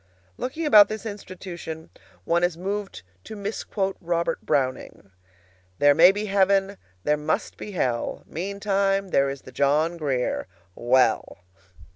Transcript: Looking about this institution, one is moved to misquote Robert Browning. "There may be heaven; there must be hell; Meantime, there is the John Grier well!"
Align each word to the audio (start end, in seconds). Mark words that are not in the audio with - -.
Looking 0.35 0.65
about 0.65 0.89
this 0.89 1.05
institution, 1.05 1.91
one 2.25 2.43
is 2.43 2.57
moved 2.57 3.03
to 3.25 3.35
misquote 3.35 3.97
Robert 4.01 4.41
Browning. 4.43 5.11
"There 5.77 5.93
may 5.93 6.11
be 6.11 6.25
heaven; 6.25 6.77
there 7.03 7.17
must 7.17 7.55
be 7.55 7.73
hell; 7.73 8.23
Meantime, 8.25 9.09
there 9.09 9.29
is 9.29 9.43
the 9.43 9.51
John 9.51 9.97
Grier 9.97 10.47
well!" 10.73 11.41